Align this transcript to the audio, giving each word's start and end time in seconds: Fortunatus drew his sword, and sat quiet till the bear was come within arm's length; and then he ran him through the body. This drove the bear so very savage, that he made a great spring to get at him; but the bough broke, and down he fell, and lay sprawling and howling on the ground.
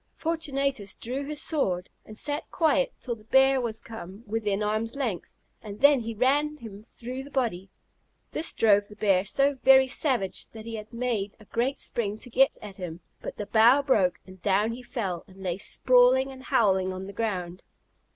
Fortunatus 0.15 0.95
drew 0.95 1.23
his 1.25 1.39
sword, 1.39 1.87
and 2.07 2.17
sat 2.17 2.49
quiet 2.49 2.91
till 2.99 3.13
the 3.13 3.23
bear 3.25 3.61
was 3.61 3.79
come 3.81 4.23
within 4.25 4.63
arm's 4.63 4.95
length; 4.95 5.35
and 5.61 5.79
then 5.79 5.99
he 5.99 6.15
ran 6.15 6.57
him 6.57 6.81
through 6.81 7.21
the 7.21 7.29
body. 7.29 7.69
This 8.31 8.51
drove 8.51 8.87
the 8.87 8.95
bear 8.95 9.23
so 9.23 9.59
very 9.61 9.87
savage, 9.87 10.47
that 10.53 10.65
he 10.65 10.83
made 10.91 11.37
a 11.39 11.45
great 11.45 11.79
spring 11.79 12.17
to 12.17 12.31
get 12.31 12.57
at 12.63 12.77
him; 12.77 13.01
but 13.21 13.37
the 13.37 13.45
bough 13.45 13.83
broke, 13.83 14.19
and 14.25 14.41
down 14.41 14.71
he 14.71 14.81
fell, 14.81 15.23
and 15.27 15.43
lay 15.43 15.59
sprawling 15.59 16.31
and 16.31 16.45
howling 16.45 16.91
on 16.91 17.05
the 17.05 17.13
ground. 17.13 17.61